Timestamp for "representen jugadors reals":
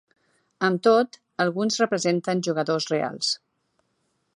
1.85-3.33